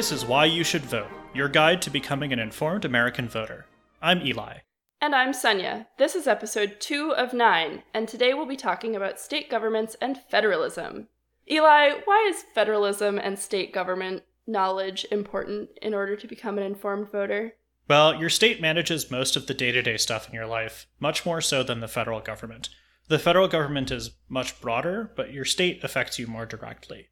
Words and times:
This 0.00 0.12
is 0.12 0.24
Why 0.24 0.46
You 0.46 0.64
Should 0.64 0.86
Vote, 0.86 1.10
your 1.34 1.50
guide 1.50 1.82
to 1.82 1.90
becoming 1.90 2.32
an 2.32 2.38
informed 2.38 2.86
American 2.86 3.28
voter. 3.28 3.66
I'm 4.00 4.26
Eli. 4.26 4.60
And 4.98 5.14
I'm 5.14 5.34
Sonia. 5.34 5.88
This 5.98 6.14
is 6.14 6.26
episode 6.26 6.76
two 6.80 7.12
of 7.12 7.34
nine, 7.34 7.82
and 7.92 8.08
today 8.08 8.32
we'll 8.32 8.46
be 8.46 8.56
talking 8.56 8.96
about 8.96 9.20
state 9.20 9.50
governments 9.50 9.96
and 10.00 10.16
federalism. 10.16 11.08
Eli, 11.50 12.00
why 12.06 12.26
is 12.30 12.46
federalism 12.54 13.18
and 13.18 13.38
state 13.38 13.74
government 13.74 14.22
knowledge 14.46 15.04
important 15.10 15.68
in 15.82 15.92
order 15.92 16.16
to 16.16 16.26
become 16.26 16.56
an 16.56 16.64
informed 16.64 17.10
voter? 17.10 17.56
Well, 17.86 18.18
your 18.18 18.30
state 18.30 18.58
manages 18.58 19.10
most 19.10 19.36
of 19.36 19.48
the 19.48 19.54
day 19.54 19.70
to 19.70 19.82
day 19.82 19.98
stuff 19.98 20.26
in 20.26 20.34
your 20.34 20.46
life, 20.46 20.86
much 20.98 21.26
more 21.26 21.42
so 21.42 21.62
than 21.62 21.80
the 21.80 21.88
federal 21.88 22.20
government. 22.20 22.70
The 23.08 23.18
federal 23.18 23.48
government 23.48 23.90
is 23.90 24.12
much 24.30 24.62
broader, 24.62 25.12
but 25.14 25.34
your 25.34 25.44
state 25.44 25.84
affects 25.84 26.18
you 26.18 26.26
more 26.26 26.46
directly. 26.46 27.09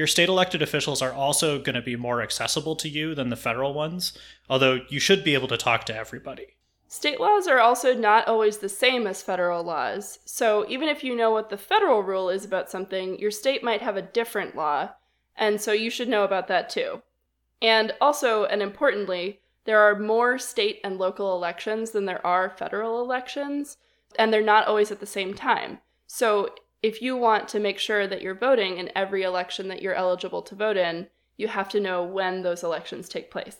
Your 0.00 0.06
state 0.06 0.30
elected 0.30 0.62
officials 0.62 1.02
are 1.02 1.12
also 1.12 1.58
going 1.58 1.74
to 1.74 1.82
be 1.82 1.94
more 1.94 2.22
accessible 2.22 2.74
to 2.74 2.88
you 2.88 3.14
than 3.14 3.28
the 3.28 3.36
federal 3.36 3.74
ones, 3.74 4.16
although 4.48 4.80
you 4.88 4.98
should 4.98 5.22
be 5.22 5.34
able 5.34 5.48
to 5.48 5.58
talk 5.58 5.84
to 5.84 5.94
everybody. 5.94 6.56
State 6.88 7.20
laws 7.20 7.46
are 7.46 7.58
also 7.58 7.92
not 7.92 8.26
always 8.26 8.56
the 8.56 8.68
same 8.70 9.06
as 9.06 9.22
federal 9.22 9.62
laws, 9.62 10.20
so 10.24 10.64
even 10.70 10.88
if 10.88 11.04
you 11.04 11.14
know 11.14 11.30
what 11.30 11.50
the 11.50 11.58
federal 11.58 12.02
rule 12.02 12.30
is 12.30 12.46
about 12.46 12.70
something, 12.70 13.18
your 13.18 13.30
state 13.30 13.62
might 13.62 13.82
have 13.82 13.98
a 13.98 14.00
different 14.00 14.56
law, 14.56 14.88
and 15.36 15.60
so 15.60 15.70
you 15.70 15.90
should 15.90 16.08
know 16.08 16.24
about 16.24 16.48
that 16.48 16.70
too. 16.70 17.02
And 17.60 17.92
also, 18.00 18.46
and 18.46 18.62
importantly, 18.62 19.40
there 19.66 19.80
are 19.80 19.98
more 19.98 20.38
state 20.38 20.80
and 20.82 20.96
local 20.96 21.34
elections 21.34 21.90
than 21.90 22.06
there 22.06 22.26
are 22.26 22.48
federal 22.48 23.02
elections, 23.02 23.76
and 24.18 24.32
they're 24.32 24.40
not 24.40 24.66
always 24.66 24.90
at 24.90 25.00
the 25.00 25.04
same 25.04 25.34
time. 25.34 25.80
So 26.06 26.54
if 26.82 27.02
you 27.02 27.16
want 27.16 27.48
to 27.48 27.60
make 27.60 27.78
sure 27.78 28.06
that 28.06 28.22
you're 28.22 28.34
voting 28.34 28.78
in 28.78 28.90
every 28.96 29.22
election 29.22 29.68
that 29.68 29.82
you're 29.82 29.94
eligible 29.94 30.42
to 30.42 30.54
vote 30.54 30.76
in, 30.76 31.08
you 31.36 31.48
have 31.48 31.68
to 31.70 31.80
know 31.80 32.02
when 32.02 32.42
those 32.42 32.62
elections 32.62 33.08
take 33.08 33.30
place. 33.30 33.56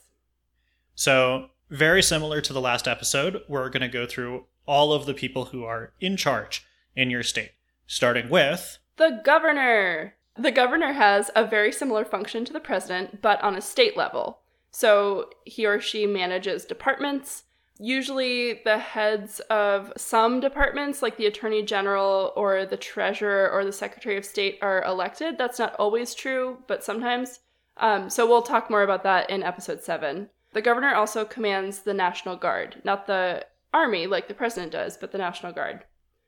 So, 0.94 1.50
very 1.70 2.02
similar 2.02 2.40
to 2.40 2.52
the 2.52 2.60
last 2.60 2.88
episode, 2.88 3.42
we're 3.48 3.68
going 3.70 3.82
to 3.82 3.88
go 3.88 4.06
through 4.06 4.46
all 4.66 4.92
of 4.92 5.06
the 5.06 5.14
people 5.14 5.46
who 5.46 5.64
are 5.64 5.92
in 6.00 6.16
charge 6.16 6.66
in 6.96 7.10
your 7.10 7.22
state, 7.22 7.52
starting 7.86 8.28
with 8.28 8.78
the 8.96 9.20
governor. 9.24 10.14
The 10.36 10.52
governor 10.52 10.92
has 10.92 11.30
a 11.34 11.46
very 11.46 11.72
similar 11.72 12.04
function 12.04 12.44
to 12.44 12.52
the 12.52 12.60
president, 12.60 13.22
but 13.22 13.42
on 13.42 13.56
a 13.56 13.60
state 13.60 13.96
level. 13.96 14.40
So 14.70 15.30
he 15.44 15.66
or 15.66 15.80
she 15.80 16.06
manages 16.06 16.64
departments. 16.64 17.44
Usually, 17.82 18.60
the 18.62 18.76
heads 18.76 19.40
of 19.48 19.90
some 19.96 20.38
departments, 20.38 21.00
like 21.00 21.16
the 21.16 21.24
attorney 21.24 21.62
general 21.62 22.34
or 22.36 22.66
the 22.66 22.76
treasurer 22.76 23.50
or 23.50 23.64
the 23.64 23.72
secretary 23.72 24.18
of 24.18 24.24
state, 24.26 24.58
are 24.60 24.84
elected. 24.84 25.38
That's 25.38 25.58
not 25.58 25.74
always 25.76 26.14
true, 26.14 26.58
but 26.66 26.84
sometimes. 26.84 27.40
Um, 27.78 28.10
so 28.10 28.26
we'll 28.26 28.42
talk 28.42 28.68
more 28.68 28.82
about 28.82 29.02
that 29.04 29.30
in 29.30 29.42
episode 29.42 29.82
seven. 29.82 30.28
The 30.52 30.60
governor 30.60 30.94
also 30.94 31.24
commands 31.24 31.80
the 31.80 31.94
National 31.94 32.36
Guard, 32.36 32.82
not 32.84 33.06
the 33.06 33.46
army 33.72 34.06
like 34.06 34.28
the 34.28 34.34
president 34.34 34.72
does, 34.72 34.98
but 34.98 35.12
the 35.12 35.18
National 35.18 35.52
Guard. 35.52 35.84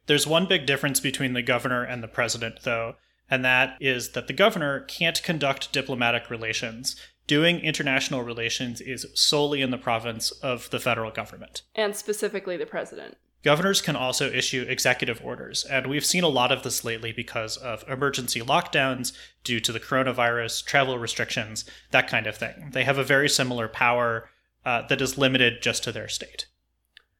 There's 0.06 0.26
one 0.26 0.46
big 0.46 0.64
difference 0.64 1.00
between 1.00 1.34
the 1.34 1.42
governor 1.42 1.84
and 1.84 2.02
the 2.02 2.08
president, 2.08 2.60
though, 2.62 2.94
and 3.28 3.44
that 3.44 3.76
is 3.78 4.12
that 4.12 4.26
the 4.26 4.32
governor 4.32 4.80
can't 4.80 5.22
conduct 5.22 5.72
diplomatic 5.72 6.30
relations. 6.30 6.96
Doing 7.26 7.60
international 7.60 8.22
relations 8.22 8.80
is 8.80 9.06
solely 9.14 9.62
in 9.62 9.70
the 9.70 9.78
province 9.78 10.30
of 10.30 10.68
the 10.70 10.80
federal 10.80 11.10
government. 11.10 11.62
And 11.74 11.94
specifically 11.94 12.56
the 12.56 12.66
president. 12.66 13.16
Governors 13.42 13.82
can 13.82 13.96
also 13.96 14.30
issue 14.30 14.64
executive 14.68 15.20
orders, 15.24 15.64
and 15.64 15.88
we've 15.88 16.04
seen 16.04 16.22
a 16.22 16.28
lot 16.28 16.52
of 16.52 16.62
this 16.62 16.84
lately 16.84 17.10
because 17.10 17.56
of 17.56 17.84
emergency 17.88 18.40
lockdowns 18.40 19.12
due 19.42 19.58
to 19.58 19.72
the 19.72 19.80
coronavirus, 19.80 20.64
travel 20.64 20.96
restrictions, 20.96 21.64
that 21.90 22.06
kind 22.06 22.28
of 22.28 22.36
thing. 22.36 22.70
They 22.72 22.84
have 22.84 22.98
a 22.98 23.04
very 23.04 23.28
similar 23.28 23.66
power 23.66 24.30
uh, 24.64 24.86
that 24.86 25.00
is 25.00 25.18
limited 25.18 25.60
just 25.60 25.82
to 25.84 25.92
their 25.92 26.08
state. 26.08 26.46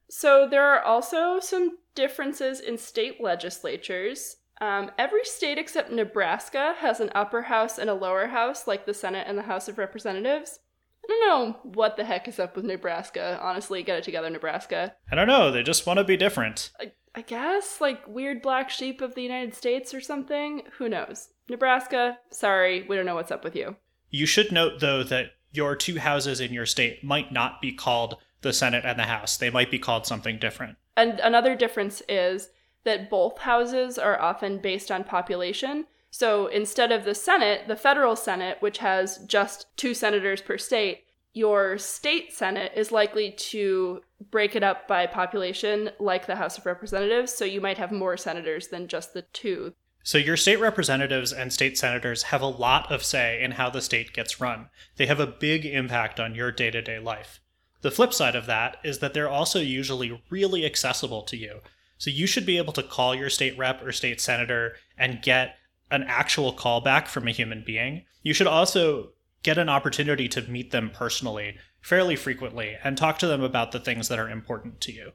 So 0.09 0.47
there 0.49 0.63
are 0.63 0.81
also 0.81 1.41
some 1.41 1.77
differences 1.93 2.61
in 2.61 2.77
state 2.77 3.21
legislatures. 3.21 4.37
Um, 4.63 4.91
every 4.97 5.25
state 5.25 5.57
except 5.57 5.91
Nebraska 5.91 6.75
has 6.77 7.01
an 7.01 7.11
upper 7.13 7.41
house 7.41 7.77
and 7.77 7.89
a 7.89 7.93
lower 7.93 8.27
house, 8.27 8.65
like 8.65 8.85
the 8.85 8.93
Senate 8.93 9.25
and 9.27 9.37
the 9.37 9.43
House 9.43 9.67
of 9.67 9.77
Representatives. 9.77 10.59
I 11.03 11.07
don't 11.09 11.27
know 11.27 11.57
what 11.63 11.97
the 11.97 12.05
heck 12.05 12.29
is 12.29 12.39
up 12.39 12.55
with 12.55 12.63
Nebraska. 12.63 13.37
Honestly, 13.41 13.83
get 13.83 13.97
it 13.97 14.05
together, 14.05 14.29
Nebraska. 14.29 14.95
I 15.11 15.15
don't 15.15 15.27
know. 15.27 15.51
They 15.51 15.63
just 15.63 15.85
want 15.85 15.97
to 15.97 16.05
be 16.05 16.15
different. 16.15 16.71
I, 16.79 16.93
I 17.13 17.23
guess, 17.23 17.81
like 17.81 18.07
weird 18.07 18.41
black 18.41 18.69
sheep 18.69 19.01
of 19.01 19.15
the 19.15 19.21
United 19.21 19.53
States 19.53 19.93
or 19.93 19.99
something. 19.99 20.61
Who 20.77 20.87
knows? 20.87 21.27
Nebraska, 21.49 22.19
sorry, 22.29 22.85
we 22.87 22.95
don't 22.95 23.05
know 23.05 23.15
what's 23.15 23.31
up 23.31 23.43
with 23.43 23.57
you. 23.57 23.75
You 24.11 24.25
should 24.25 24.53
note, 24.53 24.79
though, 24.79 25.03
that 25.03 25.31
your 25.51 25.75
two 25.75 25.99
houses 25.99 26.39
in 26.39 26.53
your 26.53 26.65
state 26.65 27.03
might 27.03 27.33
not 27.33 27.61
be 27.61 27.73
called 27.73 28.15
the 28.39 28.53
Senate 28.53 28.85
and 28.85 28.97
the 28.97 29.03
House. 29.03 29.35
They 29.35 29.49
might 29.49 29.71
be 29.71 29.79
called 29.79 30.05
something 30.05 30.39
different. 30.39 30.77
And 30.95 31.19
another 31.19 31.53
difference 31.53 32.01
is 32.07 32.47
that 32.83 33.09
both 33.09 33.39
houses 33.39 33.97
are 33.97 34.19
often 34.19 34.57
based 34.57 34.91
on 34.91 35.03
population. 35.03 35.85
So 36.11 36.47
instead 36.47 36.91
of 36.91 37.05
the 37.05 37.15
Senate, 37.15 37.67
the 37.67 37.75
federal 37.75 38.15
Senate, 38.15 38.57
which 38.59 38.79
has 38.79 39.17
just 39.27 39.65
two 39.77 39.93
senators 39.93 40.41
per 40.41 40.57
state, 40.57 41.05
your 41.33 41.77
state 41.79 42.31
Senate 42.31 42.71
is 42.75 42.91
likely 42.91 43.31
to 43.31 44.01
break 44.29 44.55
it 44.55 44.63
up 44.63 44.87
by 44.87 45.07
population 45.07 45.89
like 45.99 46.27
the 46.27 46.35
House 46.35 46.57
of 46.57 46.65
Representatives. 46.65 47.33
So 47.33 47.45
you 47.45 47.59
might 47.59 47.79
have 47.79 47.91
more 47.91 48.17
senators 48.17 48.67
than 48.67 48.87
just 48.87 49.13
the 49.13 49.23
two. 49.23 49.73
So 50.03 50.17
your 50.17 50.37
state 50.37 50.59
representatives 50.59 51.31
and 51.31 51.51
state 51.51 51.77
senators 51.77 52.23
have 52.23 52.41
a 52.41 52.47
lot 52.47 52.91
of 52.91 53.03
say 53.03 53.41
in 53.41 53.51
how 53.51 53.69
the 53.69 53.81
state 53.81 54.13
gets 54.13 54.41
run. 54.41 54.69
They 54.97 55.05
have 55.05 55.19
a 55.19 55.25
big 55.25 55.65
impact 55.65 56.19
on 56.19 56.35
your 56.35 56.51
day 56.51 56.69
to 56.71 56.81
day 56.81 56.99
life. 56.99 57.39
The 57.81 57.91
flip 57.91 58.13
side 58.13 58.35
of 58.35 58.45
that 58.45 58.77
is 58.83 58.99
that 58.99 59.13
they're 59.13 59.29
also 59.29 59.59
usually 59.59 60.21
really 60.29 60.65
accessible 60.65 61.23
to 61.23 61.37
you. 61.37 61.59
So 62.03 62.09
you 62.09 62.27
should 62.27 62.45
be 62.45 62.57
able 62.57 62.73
to 62.73 62.83
call 62.83 63.15
your 63.15 63.29
state 63.29 63.57
rep 63.57 63.81
or 63.81 63.93
state 63.93 64.19
senator 64.19 64.75
and 64.97 65.21
get 65.21 65.55
an 65.89 66.03
actual 66.03 66.53
callback 66.53 67.07
from 67.07 67.29
a 67.29 67.31
human 67.31 67.63
being. 67.65 68.03
You 68.23 68.33
should 68.33 68.45
also 68.45 69.11
get 69.41 69.57
an 69.57 69.69
opportunity 69.69 70.27
to 70.27 70.41
meet 70.41 70.71
them 70.71 70.91
personally 70.93 71.55
fairly 71.79 72.17
frequently 72.17 72.75
and 72.83 72.97
talk 72.97 73.19
to 73.19 73.27
them 73.27 73.41
about 73.41 73.71
the 73.71 73.79
things 73.79 74.09
that 74.09 74.19
are 74.19 74.29
important 74.29 74.81
to 74.81 74.91
you. 74.91 75.13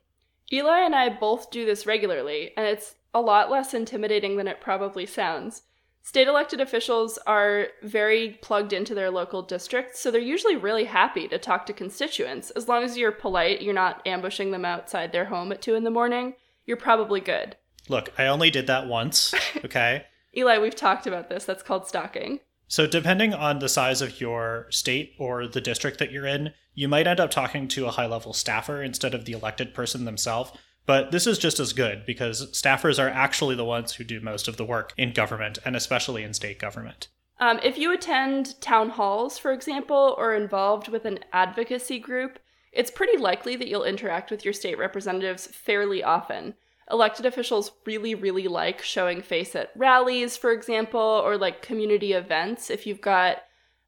Eli 0.51 0.79
and 0.79 0.95
I 0.95 1.11
both 1.11 1.51
do 1.51 1.67
this 1.67 1.85
regularly, 1.85 2.53
and 2.57 2.65
it's 2.65 2.95
a 3.13 3.21
lot 3.21 3.51
less 3.51 3.75
intimidating 3.75 4.39
than 4.39 4.49
it 4.49 4.63
probably 4.63 5.05
sounds. 5.05 5.65
State 6.01 6.27
elected 6.27 6.59
officials 6.59 7.19
are 7.27 7.67
very 7.83 8.39
plugged 8.41 8.73
into 8.73 8.95
their 8.95 9.11
local 9.11 9.43
districts, 9.43 10.01
so 10.01 10.11
they're 10.11 10.23
usually 10.23 10.57
really 10.57 10.85
happy 10.85 11.29
to 11.29 11.37
talk 11.37 11.67
to 11.67 11.75
constituents. 11.75 12.49
As 12.53 12.67
long 12.67 12.83
as 12.83 12.97
you're 12.97 13.13
polite, 13.13 13.61
you're 13.61 13.75
not 13.75 14.01
ambushing 14.07 14.53
them 14.53 14.65
outside 14.65 15.13
their 15.13 15.27
home 15.27 15.53
at 15.53 15.61
2 15.61 15.75
in 15.75 15.85
the 15.85 15.91
morning, 15.91 16.33
you're 16.69 16.77
probably 16.77 17.21
good. 17.21 17.57
Look, 17.89 18.13
I 18.19 18.27
only 18.27 18.51
did 18.51 18.67
that 18.67 18.87
once, 18.87 19.35
okay? 19.65 20.05
Eli, 20.37 20.59
we've 20.59 20.77
talked 20.77 21.07
about 21.07 21.31
this. 21.31 21.47
That's 21.47 21.63
called 21.63 21.89
stalking. 21.89 22.41
So, 22.69 22.87
depending 22.87 23.33
on 23.33 23.61
the 23.61 23.69
size 23.69 24.03
of 24.03 24.21
your 24.21 24.67
state 24.69 25.15
or 25.19 25.49
the 25.49 25.63
district 25.63 25.99
that 25.99 26.13
you're 26.13 26.27
in, 26.27 26.53
you 26.75 26.87
might 26.87 27.07
end 27.07 27.19
up 27.19 27.31
talking 27.31 27.67
to 27.69 27.87
a 27.87 27.91
high 27.91 28.07
level 28.07 28.35
staffer 28.35 28.83
instead 28.83 29.15
of 29.15 29.25
the 29.25 29.33
elected 29.33 29.73
person 29.73 30.05
themselves. 30.05 30.53
But 30.85 31.11
this 31.11 31.27
is 31.27 31.39
just 31.39 31.59
as 31.59 31.73
good 31.73 32.05
because 32.07 32.51
staffers 32.53 33.03
are 33.03 33.09
actually 33.09 33.57
the 33.57 33.65
ones 33.65 33.95
who 33.95 34.05
do 34.05 34.21
most 34.21 34.49
of 34.49 34.59
the 34.59 34.65
work 34.65 34.93
in 34.99 35.13
government 35.13 35.59
and 35.65 35.75
especially 35.75 36.23
in 36.23 36.35
state 36.35 36.59
government. 36.59 37.09
Um, 37.41 37.61
if 37.63 37.79
you 37.79 37.93
attend 37.93 38.61
town 38.61 38.91
halls, 38.91 39.39
for 39.39 39.53
example, 39.53 40.15
or 40.19 40.35
involved 40.35 40.89
with 40.89 41.05
an 41.05 41.21
advocacy 41.33 41.99
group, 41.99 42.39
it's 42.73 42.91
pretty 42.91 43.17
likely 43.19 43.57
that 43.57 43.69
you'll 43.69 43.85
interact 43.85 44.31
with 44.31 44.45
your 44.45 44.55
state 44.55 44.79
representatives 44.79 45.47
fairly 45.47 46.03
often 46.03 46.55
elected 46.91 47.27
officials 47.27 47.73
really, 47.85 48.15
really 48.15 48.49
like 48.49 48.83
showing 48.83 49.23
face 49.23 49.55
at 49.55 49.71
rallies, 49.77 50.37
for 50.37 50.53
example, 50.53 51.01
or 51.01 51.37
like 51.37 51.63
community 51.63 52.13
events. 52.13 52.71
If 52.71 52.87
you've 52.87 53.01
got, 53.01 53.43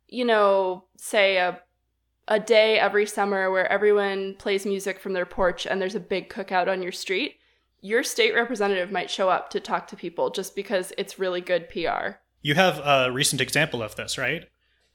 you 0.08 0.24
know, 0.24 0.84
say 0.96 1.38
a 1.38 1.60
a 2.28 2.38
day 2.38 2.78
every 2.78 3.06
summer 3.06 3.50
where 3.50 3.70
everyone 3.70 4.36
plays 4.38 4.64
music 4.64 5.00
from 5.00 5.14
their 5.14 5.26
porch 5.26 5.66
and 5.66 5.82
there's 5.82 5.96
a 5.96 6.00
big 6.00 6.28
cookout 6.28 6.68
on 6.68 6.80
your 6.80 6.92
street, 6.92 7.36
your 7.80 8.04
state 8.04 8.34
representative 8.34 8.92
might 8.92 9.10
show 9.10 9.28
up 9.28 9.50
to 9.50 9.58
talk 9.58 9.88
to 9.88 9.96
people 9.96 10.30
just 10.30 10.54
because 10.54 10.92
it's 10.96 11.18
really 11.18 11.40
good 11.40 11.68
PR. 11.68 12.18
You 12.40 12.54
have 12.54 12.78
a 12.78 13.10
recent 13.10 13.40
example 13.40 13.82
of 13.82 13.96
this, 13.96 14.16
right? 14.16 14.44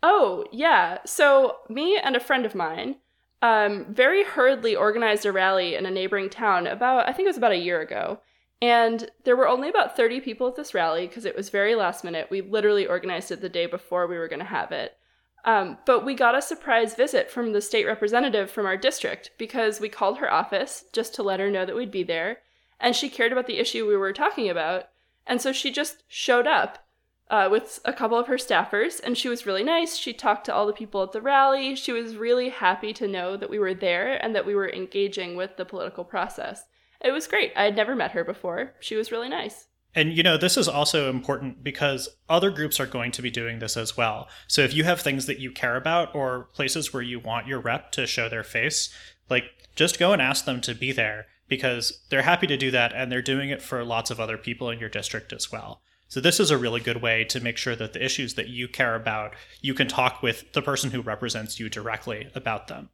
Oh, 0.01 0.45
yeah. 0.53 0.99
So, 1.05 1.57
me 1.67 1.97
and 2.01 2.15
a 2.15 2.21
friend 2.21 2.45
of 2.45 2.55
mine 2.55 2.95
um, 3.41 3.85
very 3.89 4.23
hurriedly 4.23 4.75
organized 4.75 5.25
a 5.25 5.31
rally 5.31 5.75
in 5.75 5.85
a 5.85 5.91
neighboring 5.91 6.29
town 6.29 6.67
about, 6.67 7.07
I 7.07 7.13
think 7.13 7.25
it 7.25 7.29
was 7.29 7.37
about 7.37 7.51
a 7.51 7.57
year 7.57 7.81
ago. 7.81 8.19
And 8.61 9.11
there 9.25 9.35
were 9.35 9.47
only 9.47 9.69
about 9.69 9.95
30 9.95 10.21
people 10.21 10.47
at 10.47 10.55
this 10.55 10.73
rally 10.73 11.07
because 11.07 11.25
it 11.25 11.35
was 11.35 11.49
very 11.49 11.75
last 11.75 12.03
minute. 12.03 12.27
We 12.31 12.41
literally 12.41 12.87
organized 12.87 13.31
it 13.31 13.41
the 13.41 13.49
day 13.49 13.65
before 13.65 14.07
we 14.07 14.17
were 14.17 14.27
going 14.27 14.39
to 14.39 14.45
have 14.45 14.71
it. 14.71 14.97
Um, 15.43 15.77
but 15.85 16.03
we 16.03 16.15
got 16.15 16.35
a 16.35 16.41
surprise 16.41 16.95
visit 16.95 17.29
from 17.29 17.53
the 17.53 17.61
state 17.61 17.85
representative 17.85 18.49
from 18.49 18.65
our 18.65 18.77
district 18.77 19.31
because 19.38 19.79
we 19.79 19.89
called 19.89 20.17
her 20.17 20.31
office 20.31 20.85
just 20.91 21.13
to 21.15 21.23
let 21.23 21.39
her 21.39 21.51
know 21.51 21.65
that 21.65 21.75
we'd 21.75 21.91
be 21.91 22.03
there. 22.03 22.39
And 22.79 22.95
she 22.95 23.09
cared 23.09 23.31
about 23.31 23.45
the 23.45 23.59
issue 23.59 23.88
we 23.88 23.95
were 23.95 24.13
talking 24.13 24.49
about. 24.49 24.89
And 25.27 25.41
so 25.41 25.51
she 25.51 25.71
just 25.71 26.03
showed 26.07 26.47
up 26.47 26.84
uh, 27.30 27.48
with 27.51 27.80
a 27.86 27.94
couple 27.94 28.18
of 28.18 28.27
her 28.27 28.36
staffers, 28.36 29.01
and 29.04 29.18
she 29.18 29.30
was 29.30 29.45
really 29.45 29.63
nice. 29.63 29.98
She 29.98 30.13
talked 30.13 30.45
to 30.45 30.54
all 30.54 30.68
the 30.68 30.74
people 30.74 31.01
at 31.04 31.12
the 31.12 31.22
rally. 31.22 31.75
She 31.75 31.92
was 31.92 32.16
really 32.16 32.50
happy 32.50 32.94
to 32.94 33.07
know 33.07 33.36
that 33.36 33.50
we 33.50 33.60
were 33.60 33.74
there 33.74 34.24
and 34.24 34.36
that 34.36 34.45
we 34.45 34.56
were 34.56 34.72
engaging 34.72 35.36
with 35.36 35.57
the 35.57 35.66
political 35.66 36.04
process. 36.04 36.66
It 37.01 37.12
was 37.12 37.27
great. 37.27 37.51
I 37.56 37.63
had 37.63 37.75
never 37.75 37.95
met 37.95 38.12
her 38.12 38.24
before. 38.24 38.74
She 38.80 38.95
was 38.95 39.12
really 39.12 39.30
nice. 39.30 39.68
And 39.95 40.16
you 40.16 40.24
know, 40.24 40.38
this 40.38 40.57
is 40.57 40.68
also 40.68 41.10
important 41.10 41.63
because 41.63 42.10
other 42.27 42.51
groups 42.51 42.80
are 42.80 42.86
going 42.86 43.12
to 43.13 43.22
be 43.22 43.31
doing 43.31 43.60
this 43.60 43.77
as 43.77 43.95
well. 43.95 44.27
So 44.48 44.62
if 44.62 44.74
you 44.74 44.83
have 44.83 45.00
things 45.00 45.25
that 45.25 45.39
you 45.39 45.51
care 45.51 45.77
about 45.77 46.13
or 46.13 46.50
places 46.54 46.94
where 46.94 47.01
you 47.01 47.19
want 47.19 47.48
your 47.48 47.60
rep 47.60 47.92
to 47.94 48.06
show 48.06 48.27
their 48.27 48.44
face, 48.44 48.94
like 49.30 49.45
just 49.75 49.98
go 49.98 50.12
and 50.12 50.22
ask 50.22 50.45
them 50.45 50.60
to 50.62 50.75
be 50.75 50.92
there 50.92 51.27
because 51.48 52.01
they're 52.10 52.24
happy 52.24 52.48
to 52.48 52.57
do 52.57 52.72
that 52.72 52.94
and 52.94 53.12
they're 53.12 53.22
doing 53.22 53.50
it 53.50 53.62
for 53.62 53.83
lots 53.86 54.12
of 54.12 54.19
other 54.19 54.38
people 54.38 54.69
in 54.69 54.80
your 54.80 54.89
district 54.89 55.31
as 55.31 55.51
well. 55.51 55.81
So 56.07 56.19
this 56.21 56.39
is 56.39 56.51
a 56.51 56.57
really 56.57 56.79
good 56.79 57.01
way 57.01 57.23
to 57.25 57.39
make 57.39 57.57
sure 57.57 57.75
that 57.75 57.93
the 57.93 58.03
issues 58.03 58.35
that 58.35 58.47
you 58.47 58.67
care 58.67 58.95
about, 58.95 59.33
you 59.61 59.73
can 59.73 59.87
talk 59.87 60.21
with 60.21 60.51
the 60.53 60.61
person 60.61 60.91
who 60.91 61.01
represents 61.01 61.59
you 61.59 61.69
directly 61.69 62.29
about 62.35 62.67
them. 62.67 62.89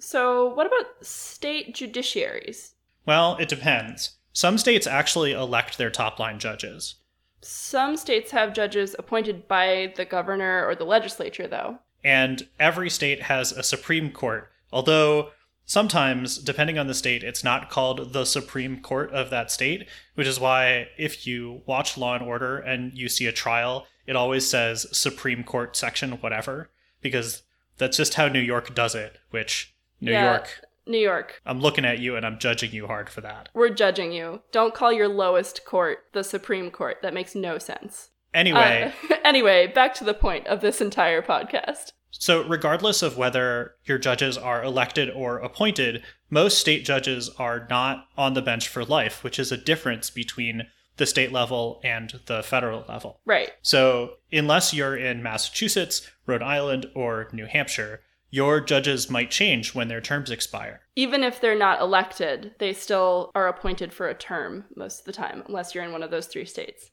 So, 0.00 0.54
what 0.54 0.66
about 0.66 1.04
state 1.04 1.74
judiciaries? 1.74 2.72
Well, 3.04 3.36
it 3.38 3.48
depends. 3.48 4.16
Some 4.32 4.58
states 4.58 4.86
actually 4.86 5.32
elect 5.32 5.76
their 5.76 5.90
top 5.90 6.18
line 6.18 6.38
judges. 6.38 6.96
Some 7.40 7.96
states 7.96 8.30
have 8.30 8.52
judges 8.52 8.94
appointed 8.98 9.48
by 9.48 9.92
the 9.96 10.04
governor 10.04 10.66
or 10.66 10.74
the 10.74 10.84
legislature, 10.84 11.46
though. 11.46 11.78
And 12.04 12.46
every 12.60 12.90
state 12.90 13.22
has 13.22 13.52
a 13.52 13.62
Supreme 13.62 14.12
Court, 14.12 14.50
although 14.72 15.30
Sometimes, 15.68 16.38
depending 16.38 16.78
on 16.78 16.86
the 16.86 16.94
state, 16.94 17.22
it's 17.22 17.44
not 17.44 17.68
called 17.68 18.14
the 18.14 18.24
Supreme 18.24 18.80
Court 18.80 19.12
of 19.12 19.28
that 19.28 19.50
state, 19.50 19.86
which 20.14 20.26
is 20.26 20.40
why 20.40 20.88
if 20.96 21.26
you 21.26 21.60
watch 21.66 21.98
Law 21.98 22.14
and 22.14 22.24
Order 22.24 22.56
and 22.56 22.96
you 22.96 23.06
see 23.10 23.26
a 23.26 23.32
trial, 23.32 23.86
it 24.06 24.16
always 24.16 24.48
says 24.48 24.86
Supreme 24.96 25.44
Court 25.44 25.76
section 25.76 26.12
whatever, 26.12 26.70
because 27.02 27.42
that's 27.76 27.98
just 27.98 28.14
how 28.14 28.28
New 28.28 28.40
York 28.40 28.74
does 28.74 28.94
it, 28.94 29.18
which 29.30 29.74
New 30.00 30.10
Yeah. 30.10 30.30
York, 30.30 30.60
New 30.86 30.96
York, 30.98 31.42
I'm 31.44 31.60
looking 31.60 31.84
at 31.84 31.98
you 31.98 32.16
and 32.16 32.24
I'm 32.24 32.38
judging 32.38 32.72
you 32.72 32.86
hard 32.86 33.10
for 33.10 33.20
that. 33.20 33.50
we're 33.52 33.68
judging 33.68 34.10
you. 34.10 34.40
Don't 34.52 34.72
call 34.72 34.90
your 34.90 35.06
lowest 35.08 35.66
court 35.66 35.98
the 36.14 36.24
Supreme 36.24 36.70
Court. 36.70 36.96
That 37.02 37.12
makes 37.12 37.34
no 37.34 37.58
sense. 37.58 38.08
Anyway, 38.32 38.90
Uh, 39.10 39.16
anyway, 39.24 39.66
back 39.66 39.92
to 39.96 40.04
the 40.04 40.14
point 40.14 40.46
of 40.46 40.62
this 40.62 40.80
entire 40.80 41.20
podcast. 41.20 41.92
So, 42.10 42.46
regardless 42.46 43.02
of 43.02 43.16
whether 43.16 43.74
your 43.84 43.98
judges 43.98 44.38
are 44.38 44.64
elected 44.64 45.10
or 45.10 45.38
appointed, 45.38 46.02
most 46.30 46.58
state 46.58 46.84
judges 46.84 47.30
are 47.38 47.66
not 47.68 48.08
on 48.16 48.34
the 48.34 48.42
bench 48.42 48.68
for 48.68 48.84
life, 48.84 49.22
which 49.22 49.38
is 49.38 49.52
a 49.52 49.56
difference 49.56 50.10
between 50.10 50.68
the 50.96 51.06
state 51.06 51.32
level 51.32 51.80
and 51.84 52.20
the 52.26 52.42
federal 52.42 52.84
level. 52.88 53.20
Right. 53.24 53.50
So, 53.62 54.14
unless 54.32 54.74
you're 54.74 54.96
in 54.96 55.22
Massachusetts, 55.22 56.08
Rhode 56.26 56.42
Island, 56.42 56.86
or 56.94 57.28
New 57.32 57.46
Hampshire, 57.46 58.00
your 58.30 58.60
judges 58.60 59.08
might 59.08 59.30
change 59.30 59.74
when 59.74 59.88
their 59.88 60.00
terms 60.00 60.30
expire. 60.30 60.80
Even 60.96 61.22
if 61.22 61.40
they're 61.40 61.58
not 61.58 61.80
elected, 61.80 62.54
they 62.58 62.74
still 62.74 63.30
are 63.34 63.48
appointed 63.48 63.92
for 63.92 64.08
a 64.08 64.14
term 64.14 64.64
most 64.76 65.00
of 65.00 65.04
the 65.06 65.12
time, 65.12 65.42
unless 65.46 65.74
you're 65.74 65.84
in 65.84 65.92
one 65.92 66.02
of 66.02 66.10
those 66.10 66.26
three 66.26 66.44
states. 66.44 66.90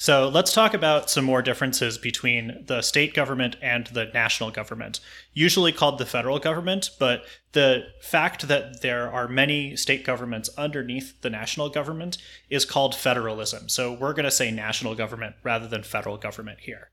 So 0.00 0.28
let's 0.28 0.52
talk 0.52 0.74
about 0.74 1.10
some 1.10 1.24
more 1.24 1.42
differences 1.42 1.98
between 1.98 2.64
the 2.68 2.82
state 2.82 3.14
government 3.14 3.56
and 3.60 3.88
the 3.88 4.04
national 4.14 4.52
government, 4.52 5.00
usually 5.34 5.72
called 5.72 5.98
the 5.98 6.06
federal 6.06 6.38
government, 6.38 6.90
but 7.00 7.24
the 7.50 7.82
fact 8.00 8.46
that 8.46 8.80
there 8.80 9.10
are 9.10 9.26
many 9.26 9.74
state 9.74 10.04
governments 10.04 10.50
underneath 10.56 11.20
the 11.22 11.30
national 11.30 11.68
government 11.68 12.16
is 12.48 12.64
called 12.64 12.94
federalism. 12.94 13.68
So 13.68 13.92
we're 13.92 14.12
going 14.12 14.24
to 14.24 14.30
say 14.30 14.52
national 14.52 14.94
government 14.94 15.34
rather 15.42 15.66
than 15.66 15.82
federal 15.82 16.16
government 16.16 16.60
here. 16.60 16.90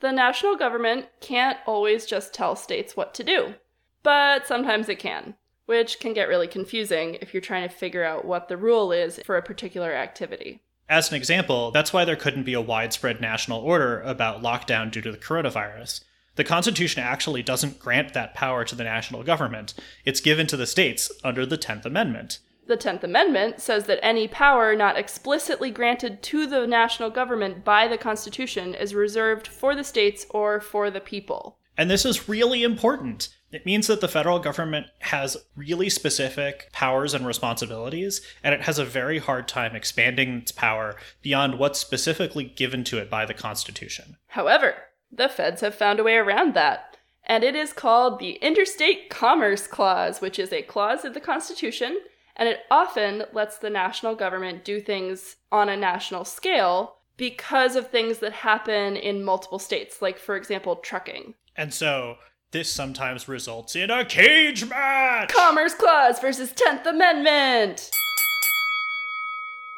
The 0.00 0.10
national 0.10 0.56
government 0.56 1.06
can't 1.20 1.58
always 1.64 2.06
just 2.06 2.34
tell 2.34 2.56
states 2.56 2.96
what 2.96 3.14
to 3.14 3.24
do, 3.24 3.54
but 4.02 4.48
sometimes 4.48 4.88
it 4.88 4.98
can, 4.98 5.36
which 5.66 6.00
can 6.00 6.12
get 6.12 6.28
really 6.28 6.48
confusing 6.48 7.18
if 7.20 7.32
you're 7.32 7.40
trying 7.40 7.68
to 7.68 7.74
figure 7.74 8.04
out 8.04 8.24
what 8.24 8.48
the 8.48 8.56
rule 8.56 8.90
is 8.90 9.20
for 9.24 9.36
a 9.36 9.42
particular 9.42 9.92
activity. 9.92 10.60
As 10.88 11.10
an 11.10 11.16
example, 11.16 11.70
that's 11.70 11.92
why 11.92 12.06
there 12.06 12.16
couldn't 12.16 12.44
be 12.44 12.54
a 12.54 12.60
widespread 12.62 13.20
national 13.20 13.60
order 13.60 14.00
about 14.00 14.42
lockdown 14.42 14.90
due 14.90 15.02
to 15.02 15.12
the 15.12 15.18
coronavirus. 15.18 16.02
The 16.36 16.44
Constitution 16.44 17.02
actually 17.02 17.42
doesn't 17.42 17.78
grant 17.78 18.14
that 18.14 18.32
power 18.32 18.64
to 18.64 18.74
the 18.74 18.84
national 18.84 19.22
government, 19.22 19.74
it's 20.04 20.20
given 20.20 20.46
to 20.46 20.56
the 20.56 20.66
states 20.66 21.10
under 21.22 21.44
the 21.44 21.58
10th 21.58 21.84
Amendment. 21.84 22.38
The 22.68 22.76
10th 22.76 23.02
Amendment 23.02 23.60
says 23.60 23.84
that 23.86 23.98
any 24.02 24.28
power 24.28 24.76
not 24.76 24.96
explicitly 24.96 25.70
granted 25.70 26.22
to 26.22 26.46
the 26.46 26.66
national 26.66 27.10
government 27.10 27.64
by 27.64 27.88
the 27.88 27.98
Constitution 27.98 28.74
is 28.74 28.94
reserved 28.94 29.46
for 29.46 29.74
the 29.74 29.84
states 29.84 30.26
or 30.30 30.60
for 30.60 30.90
the 30.90 31.00
people. 31.00 31.58
And 31.76 31.90
this 31.90 32.04
is 32.04 32.28
really 32.28 32.62
important. 32.62 33.28
It 33.50 33.64
means 33.64 33.86
that 33.86 34.00
the 34.00 34.08
federal 34.08 34.38
government 34.38 34.88
has 35.00 35.36
really 35.56 35.88
specific 35.88 36.68
powers 36.72 37.14
and 37.14 37.26
responsibilities, 37.26 38.20
and 38.44 38.54
it 38.54 38.62
has 38.62 38.78
a 38.78 38.84
very 38.84 39.18
hard 39.18 39.48
time 39.48 39.74
expanding 39.74 40.38
its 40.38 40.52
power 40.52 40.96
beyond 41.22 41.58
what's 41.58 41.78
specifically 41.78 42.44
given 42.44 42.84
to 42.84 42.98
it 42.98 43.08
by 43.08 43.24
the 43.24 43.34
Constitution. 43.34 44.16
However, 44.28 44.74
the 45.10 45.28
feds 45.28 45.62
have 45.62 45.74
found 45.74 45.98
a 45.98 46.04
way 46.04 46.16
around 46.16 46.52
that, 46.54 46.98
and 47.24 47.42
it 47.42 47.54
is 47.54 47.72
called 47.72 48.18
the 48.18 48.32
Interstate 48.32 49.08
Commerce 49.08 49.66
Clause, 49.66 50.20
which 50.20 50.38
is 50.38 50.52
a 50.52 50.62
clause 50.62 51.04
in 51.04 51.14
the 51.14 51.20
Constitution, 51.20 52.00
and 52.36 52.48
it 52.48 52.60
often 52.70 53.24
lets 53.32 53.58
the 53.58 53.70
national 53.70 54.14
government 54.14 54.64
do 54.64 54.80
things 54.80 55.36
on 55.50 55.70
a 55.70 55.76
national 55.76 56.24
scale 56.24 56.96
because 57.16 57.76
of 57.76 57.88
things 57.88 58.18
that 58.18 58.32
happen 58.32 58.96
in 58.96 59.24
multiple 59.24 59.58
states, 59.58 60.00
like, 60.00 60.18
for 60.18 60.36
example, 60.36 60.76
trucking. 60.76 61.34
And 61.56 61.74
so, 61.74 62.16
this 62.50 62.72
sometimes 62.72 63.28
results 63.28 63.76
in 63.76 63.90
a 63.90 64.04
cage 64.04 64.68
match! 64.68 65.30
Commerce 65.32 65.74
Clause 65.74 66.18
versus 66.18 66.52
10th 66.52 66.86
Amendment! 66.86 67.90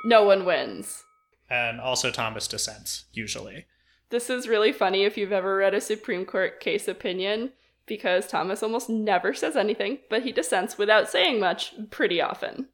No 0.04 0.24
one 0.24 0.44
wins. 0.44 1.04
and 1.50 1.80
also 1.80 2.10
Thomas 2.10 2.46
dissents, 2.46 3.04
usually. 3.12 3.66
This 4.10 4.30
is 4.30 4.48
really 4.48 4.72
funny 4.72 5.04
if 5.04 5.16
you've 5.16 5.32
ever 5.32 5.56
read 5.56 5.74
a 5.74 5.80
Supreme 5.80 6.24
Court 6.24 6.60
case 6.60 6.86
opinion, 6.88 7.50
because 7.86 8.26
Thomas 8.26 8.62
almost 8.62 8.88
never 8.88 9.34
says 9.34 9.56
anything, 9.56 9.98
but 10.08 10.22
he 10.22 10.32
dissents 10.32 10.78
without 10.78 11.10
saying 11.10 11.40
much 11.40 11.74
pretty 11.90 12.20
often. 12.20 12.68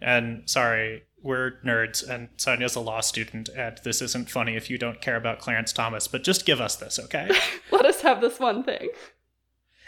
And 0.00 0.48
sorry, 0.48 1.02
we're 1.22 1.52
nerds, 1.64 2.06
and 2.08 2.28
Sonia's 2.36 2.74
a 2.76 2.80
law 2.80 3.00
student, 3.00 3.48
and 3.56 3.78
this 3.82 4.00
isn't 4.00 4.30
funny 4.30 4.56
if 4.56 4.70
you 4.70 4.78
don't 4.78 5.00
care 5.00 5.16
about 5.16 5.40
Clarence 5.40 5.72
Thomas, 5.72 6.06
but 6.06 6.22
just 6.22 6.46
give 6.46 6.60
us 6.60 6.76
this, 6.76 6.98
okay? 6.98 7.30
Let 7.70 7.84
us 7.86 7.89
have 8.02 8.20
this 8.20 8.38
one 8.38 8.62
thing. 8.62 8.88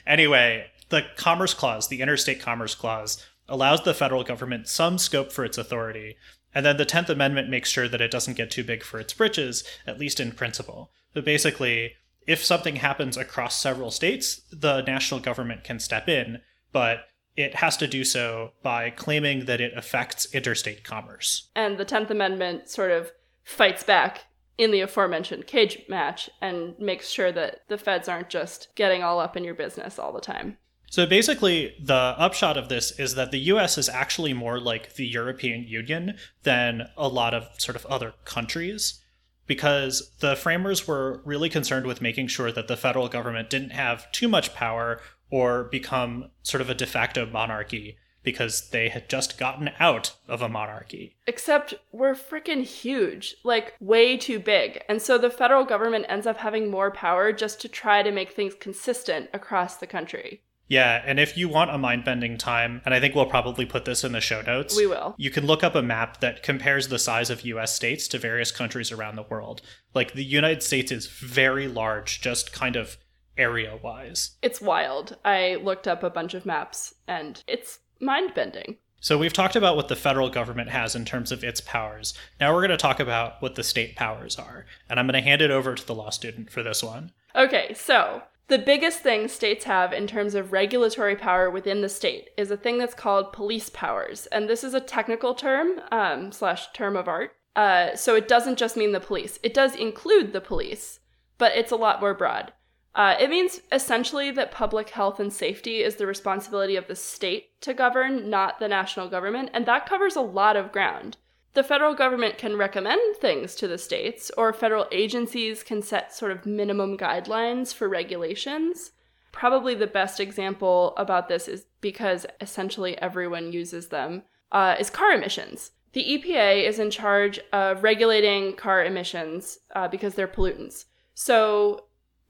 Anyway, 0.07 0.67
the 0.89 1.03
Commerce 1.17 1.55
Clause, 1.55 1.89
the 1.89 2.01
Interstate 2.01 2.41
Commerce 2.41 2.75
Clause, 2.75 3.25
allows 3.49 3.83
the 3.83 3.95
federal 3.95 4.25
government 4.25 4.69
some 4.69 4.99
scope 4.99 5.33
for 5.33 5.45
its 5.45 5.59
authority, 5.59 6.17
and 6.55 6.67
then 6.67 6.77
the 6.77 6.87
10th 6.87 7.09
Amendment 7.09 7.49
makes 7.49 7.71
sure 7.71 7.89
that 7.89 8.01
it 8.01 8.11
doesn't 8.11 8.37
get 8.37 8.51
too 8.51 8.65
big 8.65 8.83
for 8.83 9.01
its 9.01 9.13
britches, 9.13 9.65
at 9.87 9.99
least 9.99 10.21
in 10.21 10.33
principle. 10.33 10.91
But 11.15 11.25
basically, 11.25 11.95
if 12.27 12.45
something 12.45 12.77
happens 12.77 13.17
across 13.17 13.61
several 13.61 13.91
states, 13.91 14.43
the 14.53 14.83
national 14.83 15.21
government 15.21 15.65
can 15.65 15.81
step 15.81 16.09
in, 16.09 16.41
but 16.73 17.07
it 17.37 17.57
has 17.57 17.77
to 17.79 17.87
do 17.87 18.05
so 18.05 18.53
by 18.63 18.91
claiming 18.91 19.47
that 19.47 19.61
it 19.61 19.77
affects 19.77 20.33
interstate 20.35 20.85
commerce. 20.85 21.49
And 21.57 21.79
the 21.79 21.85
10th 21.85 22.11
Amendment 22.11 22.69
sort 22.69 22.91
of 22.91 23.13
fights 23.43 23.83
back 23.83 24.27
in 24.63 24.71
the 24.71 24.81
aforementioned 24.81 25.47
cage 25.47 25.83
match 25.89 26.31
and 26.41 26.79
makes 26.79 27.09
sure 27.09 27.33
that 27.33 27.63
the 27.69 27.79
feds 27.79 28.09
aren't 28.09 28.31
just 28.31 28.69
getting 28.75 29.03
all 29.03 29.19
up 29.19 29.37
in 29.37 29.45
your 29.45 29.55
business 29.55 29.99
all 29.99 30.13
the 30.13 30.21
time. 30.21 30.57
So 30.91 31.07
basically, 31.07 31.75
the 31.81 31.95
upshot 31.95 32.59
of 32.59 32.69
this 32.69 32.99
is 32.99 33.15
that 33.15 33.31
the 33.31 33.39
US 33.39 33.79
is 33.79 33.89
actually 33.89 34.35
more 34.35 34.61
like 34.61 34.95
the 34.95 35.07
European 35.07 35.65
Union 35.65 36.19
than 36.43 36.89
a 36.97 37.09
lot 37.09 37.33
of 37.33 37.49
sort 37.59 37.77
of 37.77 37.87
other 37.87 38.13
countries 38.25 39.01
because 39.47 40.13
the 40.21 40.37
framers 40.37 40.87
were 40.87 41.21
really 41.25 41.49
concerned 41.49 41.87
with 41.87 42.01
making 42.01 42.29
sure 42.29 42.53
that 42.53 42.69
the 42.69 42.77
federal 42.77 43.09
government 43.09 43.51
didn't 43.51 43.71
have 43.71 44.11
too 44.13 44.29
much 44.29 44.55
power 44.55 45.01
or 45.31 45.65
become 45.65 46.31
sort 46.43 46.61
of 46.61 46.69
a 46.71 46.75
de 46.75 46.87
facto 46.87 47.27
monarchy 47.27 47.97
because 48.23 48.71
they 48.71 48.89
had 48.89 49.09
just 49.09 49.39
gotten 49.39 49.71
out 49.79 50.15
of 50.29 50.43
a 50.43 50.49
monarchy. 50.49 51.17
Except 51.27 51.75
we're 51.91 52.15
freaking 52.15 52.63
huge, 52.63 53.37
like 53.45 53.75
way 53.81 54.17
too 54.17 54.39
big. 54.39 54.83
And 54.89 55.03
so 55.03 55.19
the 55.19 55.31
federal 55.31 55.65
government 55.65 56.07
ends 56.09 56.27
up 56.27 56.39
having 56.39 56.71
more 56.71 56.91
power 56.91 57.33
just 57.33 57.61
to 57.63 57.69
try 57.69 58.03
to 58.03 58.13
make 58.13 58.33
things 58.33 58.55
consistent 58.55 59.31
across 59.33 59.77
the 59.77 59.87
country. 59.87 60.43
Yeah, 60.69 61.03
and 61.05 61.21
if 61.21 61.37
you 61.37 61.51
want 61.51 61.71
a 61.71 61.77
mind 61.77 62.05
bending 62.05 62.39
time, 62.39 62.81
and 62.87 62.95
I 62.95 63.01
think 63.01 63.15
we'll 63.15 63.27
probably 63.27 63.67
put 63.67 63.85
this 63.85 64.05
in 64.05 64.13
the 64.13 64.23
show 64.23 64.41
notes, 64.41 64.75
We 64.75 64.87
will. 64.87 65.15
You 65.19 65.31
can 65.31 65.47
look 65.47 65.63
up 65.63 65.75
a 65.75 65.83
map 65.83 66.21
that 66.21 66.43
compares 66.43 66.89
the 66.89 66.99
size 66.99 67.29
of 67.29 67.45
US 67.45 67.75
states 67.75 68.09
to 68.09 68.19
various 68.19 68.51
countries 68.51 68.91
around 68.91 69.17
the 69.17 69.23
world. 69.25 69.61
Like 69.93 70.15
the 70.15 70.25
United 70.25 70.63
States 70.63 70.91
is 70.91 71.09
very 71.09 71.69
large, 71.69 72.23
just 72.23 72.55
kind 72.55 72.77
of 72.77 72.97
area 73.37 73.79
wise. 73.83 74.37
It's 74.41 74.61
wild. 74.61 75.17
I 75.25 75.57
looked 75.57 75.89
up 75.89 76.03
a 76.03 76.11
bunch 76.11 76.33
of 76.33 76.47
maps 76.47 76.95
and 77.07 77.43
it's 77.47 77.81
mind 78.03 78.35
bending. 78.35 78.77
So 79.01 79.19
we've 79.19 79.33
talked 79.33 79.57
about 79.57 79.75
what 79.75 79.89
the 79.89 79.97
federal 79.97 80.31
government 80.31 80.71
has 80.71 80.95
in 80.95 81.05
terms 81.05 81.33
of 81.33 81.43
its 81.43 81.61
powers. 81.61 82.15
Now 82.39 82.53
we're 82.53 82.61
going 82.61 82.71
to 82.71 82.77
talk 82.77 83.01
about 83.01 83.43
what 83.43 83.57
the 83.57 83.65
state 83.65 83.97
powers 83.97 84.37
are. 84.37 84.65
And 84.89 85.01
I'm 85.01 85.07
going 85.07 85.21
to 85.21 85.29
hand 85.29 85.43
it 85.43 85.51
over 85.51 85.75
to 85.75 85.87
the 85.87 85.95
law 85.95 86.11
student 86.11 86.51
for 86.51 86.63
this 86.63 86.85
one. 86.85 87.11
Okay, 87.35 87.75
so 87.75 88.23
the 88.47 88.59
biggest 88.59 89.01
thing 89.01 89.27
states 89.27 89.65
have 89.65 89.93
in 89.93 90.07
terms 90.07 90.37
of 90.37 90.53
regulatory 90.53 91.17
power 91.17 91.51
within 91.51 91.81
the 91.81 91.89
state 91.89 92.29
is 92.37 92.51
a 92.51 92.57
thing 92.57 92.79
that's 92.79 92.95
called 92.95 93.33
police 93.33 93.71
powers. 93.71 94.27
And 94.27 94.49
this 94.49 94.63
is 94.63 94.75
a 94.75 94.81
technical 94.81 95.35
term, 95.35 95.81
um, 95.91 96.31
slash 96.31 96.71
term 96.73 96.97
of 96.97 97.09
art. 97.09 97.33
Uh, 97.57 97.97
so 97.97 98.15
it 98.15 98.29
doesn't 98.29 98.59
just 98.59 98.77
mean 98.77 98.93
the 98.93 99.01
police, 99.01 99.39
it 99.43 99.53
does 99.53 99.75
include 99.75 100.33
the 100.33 100.41
police, 100.41 101.01
but 101.39 101.53
it's 101.57 101.73
a 101.73 101.77
lot 101.77 102.01
more 102.01 102.15
broad. 102.15 102.53
Uh, 102.95 103.15
it 103.19 103.31
means 103.31 103.61
essentially 103.71 104.31
that 104.31 104.51
public 104.51 104.91
health 104.91 105.19
and 105.19 105.33
safety 105.33 105.83
is 105.83 105.97
the 105.97 106.07
responsibility 106.07 106.77
of 106.77 106.87
the 106.89 106.97
state 106.97 107.61
to 107.63 107.73
govern, 107.73 108.29
not 108.29 108.59
the 108.59 108.69
national 108.69 109.09
government, 109.09 109.51
and 109.55 109.65
that 109.65 109.87
covers 109.87 110.15
a 110.15 110.21
lot 110.21 110.57
of 110.57 110.73
ground. 110.73 111.17
The 111.55 111.63
federal 111.63 111.95
government 111.95 112.39
can 112.39 112.57
recommend 112.57 113.17
things 113.17 113.55
to 113.57 113.69
the 113.69 113.79
states, 113.79 114.31
or 114.37 114.53
federal 114.53 114.87
agencies 114.91 115.63
can 115.63 115.83
set 115.83 116.15
sort 116.15 116.33
of 116.33 116.47
minimum 116.47 116.97
guidelines 116.97 117.75
for 117.75 117.89
regulations. 117.89 118.93
Probably 119.33 119.75
the 119.75 119.87
best 119.87 120.21
example 120.21 120.95
about 120.97 121.29
this 121.29 121.49
is 121.49 121.67
because 121.81 122.27
essentially 122.41 122.97
everyone 122.99 123.53
uses 123.53 123.89
them, 123.89 124.23
uh, 124.51 124.77
is 124.79 124.91
car 124.91 125.13
emissions. 125.13 125.73
The 125.93 126.05
EPA 126.05 126.67
is 126.67 126.79
in 126.79 126.91
charge 126.91 127.39
of 127.53 127.83
regulating 127.83 128.57
car 128.57 128.85
emissions 128.85 129.59
uh, 129.75 129.89
because 129.89 130.15
they're 130.15 130.29
pollutants. 130.29 130.87
So 131.15 131.85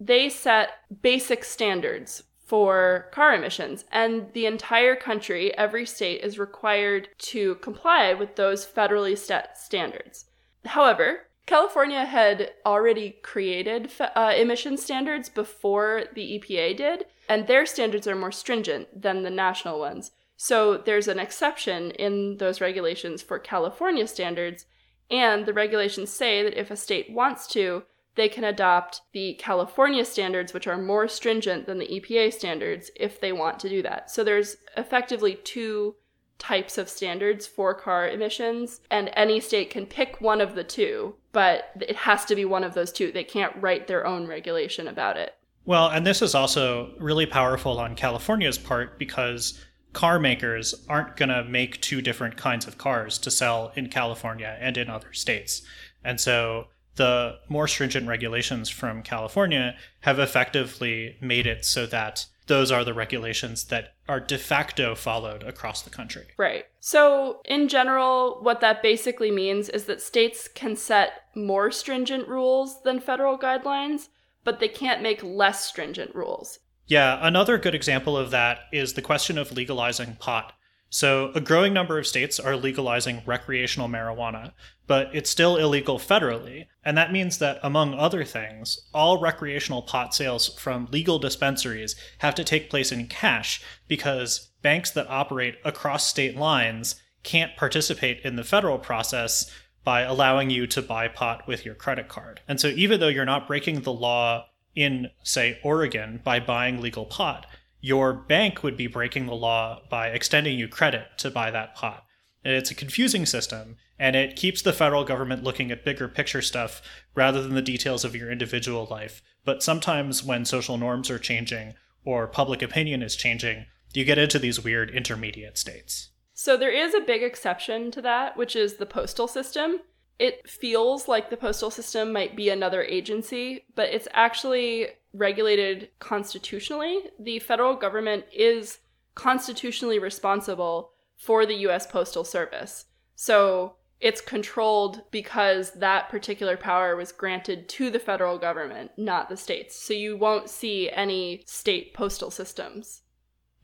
they 0.07 0.29
set 0.29 0.71
basic 1.03 1.45
standards 1.45 2.23
for 2.45 3.09
car 3.13 3.35
emissions, 3.35 3.85
and 3.91 4.33
the 4.35 4.47
entire 4.47 4.95
country, 4.95 5.57
every 5.57 5.87
state, 5.87 6.23
is 6.23 6.39
required 6.39 7.09
to 7.17 7.55
comply 7.57 8.13
with 8.13 8.37
those 8.37 8.67
federally 8.67 9.17
set 9.17 9.57
standards. 9.57 10.27
However, 10.67 11.29
California 11.47 12.05
had 12.05 12.53
already 12.67 13.17
created 13.23 13.91
uh, 14.01 14.33
emission 14.37 14.77
standards 14.77 15.29
before 15.29 16.05
the 16.15 16.39
EPA 16.39 16.77
did, 16.77 17.07
and 17.29 17.47
their 17.47 17.65
standards 17.65 18.07
are 18.07 18.15
more 18.15 18.33
stringent 18.33 19.01
than 19.01 19.23
the 19.23 19.31
national 19.31 19.79
ones. 19.79 20.11
So 20.37 20.77
there's 20.77 21.09
an 21.09 21.19
exception 21.19 21.93
in 21.93 22.37
those 22.37 22.61
regulations 22.61 23.23
for 23.23 23.39
California 23.39 24.07
standards, 24.07 24.67
and 25.11 25.47
the 25.47 25.53
regulations 25.53 26.11
say 26.11 26.43
that 26.43 26.59
if 26.59 26.71
a 26.71 26.77
state 26.77 27.11
wants 27.11 27.47
to, 27.49 27.85
they 28.15 28.29
can 28.29 28.45
adopt 28.45 29.03
the 29.13 29.35
California 29.35 30.05
standards, 30.05 30.53
which 30.53 30.67
are 30.67 30.79
more 30.79 31.09
stringent 31.09 31.67
than 31.67 31.79
the 31.79 31.89
EPA 31.89 32.33
standards, 32.33 32.91
if 32.97 33.21
they 33.21 33.33
want 33.33 33.59
to 33.61 33.69
do 33.69 33.83
that. 33.83 34.11
So 34.11 34.23
there's 34.23 34.57
effectively 34.77 35.37
two 35.45 35.95
types 36.39 36.77
of 36.77 36.89
standards 36.89 37.47
for 37.47 37.73
car 37.73 38.09
emissions, 38.09 38.81
and 38.91 39.11
any 39.15 39.41
state 39.41 39.71
can 39.71 39.87
pick 39.87 40.21
one 40.21 40.41
of 40.41 40.55
the 40.55 40.65
two, 40.65 41.15
but 41.33 41.71
it 41.81 41.97
has 41.97 42.25
to 42.27 42.35
be 42.35 42.45
one 42.45 42.65
of 42.65 42.75
those 42.75 42.93
two. 42.93 43.13
They 43.13 43.25
can't 43.25 43.55
write 43.63 43.87
their 43.87 44.07
own 44.07 44.27
regulation 44.27 44.89
about 44.89 45.17
it. 45.17 45.35
Well, 45.65 45.89
and 45.89 46.05
this 46.05 46.21
is 46.21 46.35
also 46.35 46.95
really 46.99 47.27
powerful 47.27 47.79
on 47.79 47.95
California's 47.95 48.59
part 48.59 48.99
because 48.99 49.63
car 49.93 50.19
makers 50.19 50.75
aren't 50.89 51.17
going 51.17 51.29
to 51.29 51.45
make 51.45 51.81
two 51.81 52.03
different 52.03 52.37
kinds 52.37 52.67
of 52.67 52.79
cars 52.79 53.19
to 53.19 53.31
sell 53.31 53.73
in 53.77 53.89
California 53.89 54.57
and 54.61 54.77
in 54.77 54.91
other 54.91 55.13
states. 55.13 55.63
And 56.03 56.21
so 56.21 56.67
the 56.97 57.39
more 57.49 57.69
stringent 57.69 58.07
regulations 58.07 58.69
from 58.69 59.03
California 59.03 59.75
have 60.01 60.19
effectively 60.19 61.17
made 61.21 61.47
it 61.47 61.65
so 61.65 61.87
that 61.87 62.27
those 62.47 62.71
are 62.71 62.85
the 62.85 62.95
regulations 62.95 63.65
that 63.65 63.95
are 64.09 64.21
de 64.21 64.37
facto 64.37 64.95
followed 64.95 65.43
across 65.43 65.83
the 65.83 65.91
country. 65.91 66.27
Right. 66.37 66.65
So, 66.81 67.41
in 67.45 67.69
general, 67.69 68.39
what 68.43 68.61
that 68.61 68.83
basically 68.83 69.31
means 69.31 69.69
is 69.69 69.85
that 69.85 70.03
states 70.03 70.49
can 70.49 70.77
set 70.77 71.13
more 71.35 71.71
stringent 71.71 72.29
rules 72.29 72.83
than 72.83 73.01
federal 73.01 73.39
guidelines, 73.39 74.09
but 74.45 74.61
they 74.61 74.69
can't 74.69 75.03
make 75.03 75.23
less 75.23 75.65
stringent 75.65 76.15
rules. 76.15 76.59
Yeah, 76.87 77.19
another 77.23 77.59
good 77.59 77.75
example 77.75 78.17
of 78.17 78.31
that 78.33 78.61
is 78.73 78.95
the 78.95 79.03
question 79.03 79.39
of 79.39 79.53
legalizing 79.53 80.17
pot. 80.17 80.53
So, 80.95 81.33
a 81.35 81.41
growing 81.41 81.73
number 81.73 81.99
of 81.99 82.07
states 82.07 82.39
are 82.39 82.55
legalizing 82.55 83.23
recreational 83.25 83.89
marijuana, 83.89 84.53
but 84.87 85.09
it's 85.15 85.31
still 85.31 85.57
illegal 85.57 85.99
federally. 85.99 86.67
And 86.85 86.99
that 86.99 87.11
means 87.11 87.39
that, 87.39 87.59
among 87.63 87.95
other 87.95 88.25
things, 88.25 88.79
all 88.93 89.19
recreational 89.19 89.81
pot 89.81 90.15
sales 90.15 90.55
from 90.59 90.89
legal 90.93 91.19
dispensaries 91.19 91.97
have 92.19 92.35
to 92.35 92.45
take 92.45 92.69
place 92.69 92.93
in 92.93 93.07
cash 93.07 93.63
because 93.89 94.51
banks 94.61 94.91
that 94.91 95.09
operate 95.09 95.57
across 95.65 96.07
state 96.07 96.37
lines 96.37 96.97
can't 97.23 97.57
participate 97.57 98.21
in 98.21 98.37
the 98.37 98.45
federal 98.45 98.79
process 98.79 99.51
by 99.85 100.03
allowing 100.03 100.51
you 100.51 100.67
to 100.67 100.83
buy 100.83 101.09
pot 101.09 101.49
with 101.49 101.65
your 101.65 101.75
credit 101.75 102.09
card. 102.09 102.43
And 102.47 102.61
so, 102.61 102.69
even 102.69 103.01
though 103.01 103.09
you're 103.09 103.25
not 103.25 103.47
breaking 103.49 103.81
the 103.81 103.95
law 103.95 104.45
in, 104.75 105.09
say, 105.23 105.59
Oregon 105.65 106.21
by 106.23 106.39
buying 106.39 106.83
legal 106.83 107.07
pot, 107.07 107.47
your 107.83 108.15
bank 108.15 108.63
would 108.63 108.77
be 108.77 108.87
breaking 108.87 109.27
the 109.27 109.35
law 109.35 109.83
by 109.91 110.07
extending 110.09 110.59
you 110.59 110.69
credit 110.69 111.09
to 111.19 111.31
buy 111.31 111.51
that 111.51 111.75
pot. 111.75 112.05
It's 112.45 112.71
a 112.71 112.77
confusing 112.77 113.27
system, 113.27 113.77
and 113.99 114.17
it 114.17 114.37
keeps 114.37 114.63
the 114.63 114.73
federal 114.73 115.05
government 115.05 115.43
looking 115.43 115.71
at 115.71 115.85
bigger 115.85 116.09
picture 116.09 116.43
stuff 116.43 116.81
rather 117.15 117.43
than 117.43 117.55
the 117.55 117.63
details 117.63 118.05
of 118.05 118.17
your 118.17 118.31
individual 118.31 118.87
life. 118.91 119.21
But 119.45 119.63
sometimes 119.63 120.25
when 120.25 120.45
social 120.45 120.79
norms 120.79 121.11
are 121.11 121.19
changing 121.19 121.75
or 122.05 122.27
public 122.29 122.63
opinion 122.63 123.03
is 123.03 123.17
changing, 123.17 123.67
you 123.93 124.05
get 124.05 124.19
into 124.19 124.39
these 124.39 124.63
weird 124.63 124.91
intermediate 124.91 125.59
states. 125.59 126.11
So 126.35 126.57
there 126.57 126.73
is 126.73 126.95
a 126.95 127.01
big 127.01 127.23
exception 127.23 127.91
to 127.93 128.03
that, 128.03 128.37
which 128.37 128.57
is 128.57 128.75
the 128.75 128.87
postal 128.87 129.29
system. 129.29 129.81
It 130.19 130.49
feels 130.49 131.09
like 131.09 131.31
the 131.31 131.37
postal 131.37 131.71
system 131.71 132.13
might 132.13 132.37
be 132.37 132.49
another 132.49 132.83
agency, 132.83 133.65
but 133.75 133.89
it's 133.91 134.09
actually 134.13 134.89
regulated 135.13 135.91
constitutionally. 135.99 137.01
The 137.19 137.39
federal 137.39 137.77
government 137.77 138.25
is 138.33 138.79
constitutionally 139.15 139.99
responsible 139.99 140.93
for 141.17 141.47
the 141.47 141.57
US 141.67 141.87
Postal 141.87 142.25
Service. 142.25 142.87
So 143.15 143.77
it's 144.01 144.21
controlled 144.21 145.03
because 145.13 145.71
that 145.73 146.09
particular 146.09 146.57
power 146.57 146.97
was 146.97 147.13
granted 147.13 147.69
to 147.69 147.89
the 147.89 148.01
federal 148.01 148.37
government, 148.37 148.91
not 148.97 149.29
the 149.29 149.37
states. 149.37 149.77
So 149.77 149.95
you 149.95 150.17
won't 150.17 150.51
see 150.51 150.91
any 150.91 151.45
state 151.47 151.95
postal 151.95 152.33
systems. 152.33 153.03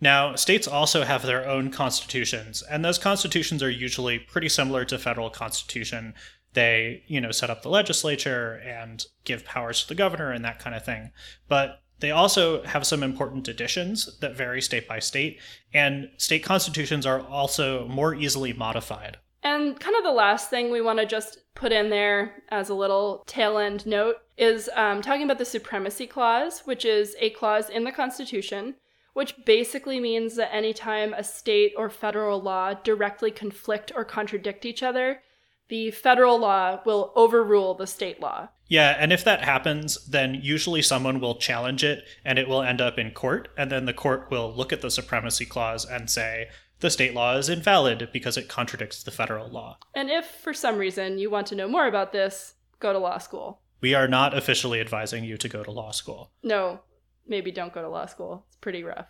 Now, 0.01 0.37
states 0.37 0.69
also 0.69 1.03
have 1.03 1.27
their 1.27 1.49
own 1.49 1.73
constitutions, 1.73 2.63
and 2.63 2.85
those 2.85 2.99
constitutions 2.99 3.65
are 3.65 3.71
usually 3.71 4.21
pretty 4.21 4.49
similar 4.49 4.85
to 4.85 4.97
federal 4.97 5.29
constitution. 5.29 6.15
They, 6.59 7.05
you 7.07 7.21
know, 7.21 7.31
set 7.31 7.51
up 7.51 7.63
the 7.63 7.69
legislature 7.69 8.61
and 8.67 9.07
give 9.23 9.45
powers 9.45 9.83
to 9.83 9.87
the 9.87 9.95
governor 9.95 10.33
and 10.33 10.45
that 10.45 10.59
kind 10.59 10.75
of 10.75 10.85
thing. 10.85 11.13
But 11.47 11.83
they 12.01 12.11
also 12.11 12.65
have 12.65 12.85
some 12.85 13.05
important 13.05 13.47
additions 13.47 14.19
that 14.19 14.37
vary 14.37 14.61
state 14.61 14.89
by 14.89 14.99
state, 14.99 15.39
and 15.73 16.11
state 16.17 16.43
constitutions 16.43 17.07
are 17.07 17.21
also 17.21 17.87
more 17.87 18.13
easily 18.13 18.53
modified. 18.53 19.19
And 19.45 19.79
kind 19.79 19.95
of 19.95 20.03
the 20.03 20.11
last 20.11 20.51
thing 20.51 20.73
we 20.73 20.81
want 20.81 20.99
to 20.99 21.07
just 21.07 21.39
put 21.55 21.71
in 21.71 21.91
there 21.91 22.43
as 22.49 22.71
a 22.71 22.75
little 22.75 23.23
tail 23.29 23.57
end 23.57 23.87
note 23.87 24.17
is 24.37 24.69
um, 24.75 25.01
talking 25.01 25.23
about 25.23 25.39
the 25.39 25.45
Supremacy 25.45 26.09
Clause, 26.09 26.63
which 26.65 26.85
is 26.85 27.15
a 27.21 27.31
clause 27.31 27.71
in 27.71 27.85
the 27.85 27.93
Constitution, 27.93 28.75
which 29.15 29.37
basically 29.47 30.01
means 30.01 30.35
that 30.35 30.53
anytime 30.53 31.15
a 31.15 31.23
state 31.23 31.73
or 31.77 31.89
federal 31.89 32.43
law 32.43 32.75
directly 32.75 33.31
conflict 33.31 33.93
or 33.95 34.05
contradict 34.05 34.67
each 34.67 34.83
other, 34.83 35.23
the 35.69 35.91
federal 35.91 36.39
law 36.39 36.81
will 36.85 37.13
overrule 37.15 37.75
the 37.75 37.87
state 37.87 38.21
law. 38.21 38.49
Yeah, 38.67 38.97
and 38.99 39.13
if 39.13 39.25
that 39.25 39.45
happens, 39.45 40.05
then 40.07 40.35
usually 40.35 40.83
someone 40.83 41.21
will 41.21 41.37
challenge 41.37 41.85
it 41.85 42.05
and 42.25 42.39
it 42.39 42.49
will 42.49 42.63
end 42.63 42.81
up 42.81 42.99
in 42.99 43.13
court, 43.13 43.49
and 43.57 43.71
then 43.71 43.87
the 43.87 43.95
court 43.95 44.31
will 44.31 44.53
look 44.53 44.73
at 44.73 44.83
the 44.83 44.91
Supremacy 44.91 45.47
Clause 45.47 45.85
and 45.85 46.11
say, 46.11 46.49
the 46.81 46.91
state 46.91 47.15
law 47.15 47.37
is 47.37 47.49
invalid 47.49 48.09
because 48.13 48.37
it 48.37 48.49
contradicts 48.49 49.03
the 49.03 49.11
federal 49.11 49.49
law. 49.49 49.79
And 49.95 50.11
if 50.11 50.27
for 50.27 50.55
some 50.55 50.79
reason 50.79 51.19
you 51.19 51.29
want 51.29 51.47
to 51.49 51.57
know 51.57 51.69
more 51.69 51.87
about 51.87 52.13
this, 52.13 52.55
go 52.79 52.93
to 52.93 52.99
law 52.99 53.19
school. 53.19 53.61
We 53.81 53.95
are 53.95 54.09
not 54.09 54.37
officially 54.37 54.81
advising 54.81 55.25
you 55.25 55.37
to 55.39 55.49
go 55.49 55.63
to 55.63 55.71
law 55.71 55.91
school. 55.91 56.31
No, 56.43 56.81
maybe 57.27 57.51
don't 57.51 57.73
go 57.73 57.83
to 57.83 57.89
law 57.89 58.07
school. 58.07 58.45
It's 58.49 58.57
pretty 58.57 58.85
rough. 58.85 59.07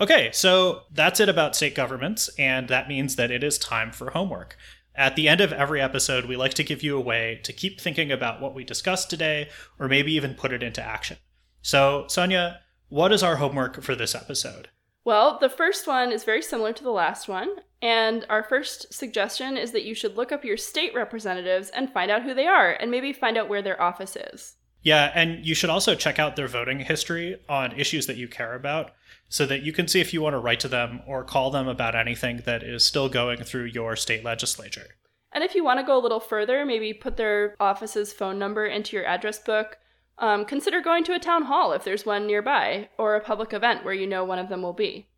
Okay, 0.00 0.30
so 0.32 0.82
that's 0.90 1.20
it 1.20 1.28
about 1.28 1.54
state 1.54 1.74
governments, 1.74 2.28
and 2.38 2.68
that 2.68 2.88
means 2.88 3.16
that 3.16 3.30
it 3.30 3.44
is 3.44 3.58
time 3.58 3.92
for 3.92 4.10
homework. 4.10 4.56
At 4.96 5.16
the 5.16 5.28
end 5.28 5.40
of 5.40 5.52
every 5.52 5.80
episode, 5.80 6.26
we 6.26 6.36
like 6.36 6.54
to 6.54 6.62
give 6.62 6.82
you 6.82 6.96
a 6.96 7.00
way 7.00 7.40
to 7.42 7.52
keep 7.52 7.80
thinking 7.80 8.12
about 8.12 8.40
what 8.40 8.54
we 8.54 8.62
discussed 8.62 9.10
today, 9.10 9.48
or 9.78 9.88
maybe 9.88 10.12
even 10.12 10.34
put 10.34 10.52
it 10.52 10.62
into 10.62 10.82
action. 10.82 11.16
So, 11.62 12.04
Sonia, 12.08 12.60
what 12.88 13.10
is 13.12 13.22
our 13.22 13.36
homework 13.36 13.82
for 13.82 13.96
this 13.96 14.14
episode? 14.14 14.68
Well, 15.04 15.38
the 15.40 15.48
first 15.48 15.86
one 15.86 16.12
is 16.12 16.22
very 16.22 16.42
similar 16.42 16.72
to 16.72 16.84
the 16.84 16.90
last 16.90 17.28
one. 17.28 17.56
And 17.82 18.24
our 18.30 18.44
first 18.44 18.94
suggestion 18.94 19.56
is 19.56 19.72
that 19.72 19.84
you 19.84 19.94
should 19.94 20.16
look 20.16 20.32
up 20.32 20.44
your 20.44 20.56
state 20.56 20.94
representatives 20.94 21.70
and 21.70 21.92
find 21.92 22.10
out 22.10 22.22
who 22.22 22.32
they 22.32 22.46
are 22.46 22.72
and 22.72 22.90
maybe 22.90 23.12
find 23.12 23.36
out 23.36 23.48
where 23.48 23.62
their 23.62 23.80
office 23.82 24.16
is. 24.16 24.54
Yeah, 24.84 25.10
and 25.14 25.44
you 25.44 25.54
should 25.54 25.70
also 25.70 25.94
check 25.94 26.18
out 26.18 26.36
their 26.36 26.46
voting 26.46 26.80
history 26.80 27.40
on 27.48 27.72
issues 27.72 28.06
that 28.06 28.18
you 28.18 28.28
care 28.28 28.54
about 28.54 28.92
so 29.30 29.46
that 29.46 29.62
you 29.62 29.72
can 29.72 29.88
see 29.88 30.00
if 30.00 30.12
you 30.12 30.20
want 30.20 30.34
to 30.34 30.38
write 30.38 30.60
to 30.60 30.68
them 30.68 31.00
or 31.06 31.24
call 31.24 31.50
them 31.50 31.66
about 31.66 31.96
anything 31.96 32.42
that 32.44 32.62
is 32.62 32.84
still 32.84 33.08
going 33.08 33.42
through 33.42 33.64
your 33.64 33.96
state 33.96 34.22
legislature. 34.22 34.94
And 35.32 35.42
if 35.42 35.54
you 35.54 35.64
want 35.64 35.80
to 35.80 35.86
go 35.86 35.98
a 35.98 36.02
little 36.02 36.20
further, 36.20 36.64
maybe 36.66 36.92
put 36.92 37.16
their 37.16 37.56
office's 37.58 38.12
phone 38.12 38.38
number 38.38 38.66
into 38.66 38.94
your 38.94 39.06
address 39.06 39.38
book. 39.38 39.78
Um, 40.18 40.44
consider 40.44 40.80
going 40.80 41.02
to 41.04 41.14
a 41.14 41.18
town 41.18 41.44
hall 41.44 41.72
if 41.72 41.82
there's 41.82 42.06
one 42.06 42.26
nearby, 42.26 42.88
or 42.98 43.16
a 43.16 43.20
public 43.20 43.52
event 43.52 43.84
where 43.84 43.94
you 43.94 44.06
know 44.06 44.22
one 44.22 44.38
of 44.38 44.48
them 44.48 44.62
will 44.62 44.74
be. 44.74 45.08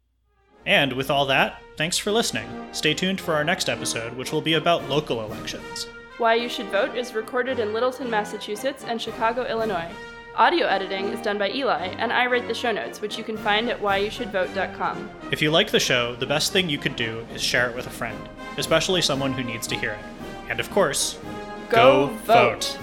And 0.65 0.93
with 0.95 1.11
all 1.11 1.27
that, 1.27 1.61
thanks 1.77 1.99
for 1.99 2.13
listening. 2.13 2.49
Stay 2.73 2.95
tuned 2.95 3.21
for 3.21 3.35
our 3.35 3.45
next 3.45 3.69
episode, 3.69 4.17
which 4.17 4.33
will 4.33 4.41
be 4.41 4.55
about 4.55 4.89
local 4.89 5.23
elections. 5.23 5.87
Why 6.19 6.35
You 6.35 6.49
Should 6.49 6.71
Vote 6.71 6.97
is 6.97 7.15
recorded 7.15 7.59
in 7.59 7.75
Littleton, 7.75 8.09
Massachusetts 8.09 8.85
and 8.89 9.01
Chicago, 9.01 9.45
Illinois. 9.45 9.91
Audio 10.35 10.67
editing 10.67 11.07
is 11.09 11.21
done 11.21 11.37
by 11.37 11.51
Eli, 11.51 11.89
and 11.99 12.11
I 12.11 12.27
write 12.27 12.49
the 12.49 12.55
show 12.55 12.73
notes, 12.73 13.03
which 13.03 13.19
you 13.19 13.25
can 13.25 13.37
find 13.37 13.69
at 13.69 13.81
whyyoushouldvote.com. 13.81 15.11
If 15.31 15.43
you 15.43 15.51
like 15.51 15.71
the 15.71 15.81
show, 15.81 16.17
the 16.17 16.27
best 16.27 16.53
thing 16.53 16.71
you 16.71 16.79
could 16.79 16.97
do 16.97 17.27
is 17.35 17.43
share 17.43 17.69
it 17.69 17.77
with 17.77 17.87
a 17.87 17.91
friend, 17.91 18.19
especially 18.57 19.03
someone 19.03 19.35
who 19.35 19.43
needs 19.43 19.67
to 19.67 19.77
hear 19.77 19.93
it. 19.93 20.05
And 20.49 20.59
of 20.59 20.71
course, 20.71 21.19
Go 21.69 22.07
vote. 22.25 22.79